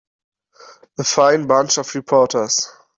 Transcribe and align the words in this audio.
A 0.97 1.03
fine 1.03 1.45
bunch 1.45 1.77
of 1.77 1.93
reporters. 1.93 2.67